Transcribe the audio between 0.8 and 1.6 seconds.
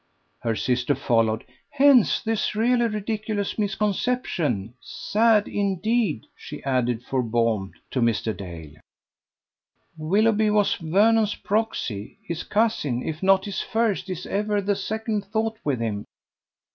followed: